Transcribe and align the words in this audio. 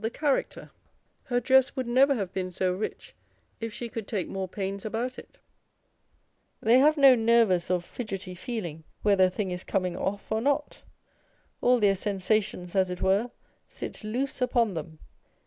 Sp 0.00 0.16
246 0.16 0.22
Hot 0.22 0.64
and 0.64 0.64
Cold 0.64 0.70
the 0.70 1.28
character; 1.28 1.28
her 1.34 1.40
dress 1.40 1.76
would 1.76 1.86
never 1.86 2.14
have 2.14 2.32
been 2.32 2.50
so 2.50 2.72
rich, 2.72 3.14
if 3.60 3.70
she 3.70 3.90
could 3.90 4.08
take 4.08 4.28
more 4.28 4.48
pains 4.48 4.86
about 4.86 5.18
it 5.18 5.32
â€" 5.36 5.38
they 6.62 6.78
have 6.78 6.96
no 6.96 7.14
nervous 7.14 7.70
or 7.70 7.82
fidgety 7.82 8.34
feeling 8.34 8.84
whether 9.02 9.24
a 9.24 9.28
thing 9.30 9.50
is 9.50 9.62
coming 9.62 9.98
off 9.98 10.32
or 10.32 10.40
not: 10.40 10.84
all 11.60 11.78
their 11.78 11.96
sensations, 11.96 12.74
as 12.74 12.88
it 12.88 13.02
were, 13.02 13.30
sit 13.68 14.02
loose 14.02 14.40
upon 14.40 14.72
them. 14.72 15.00